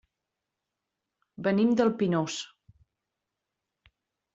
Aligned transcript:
Venim 1.49 1.75
del 1.83 1.95
Pinós. 2.03 2.41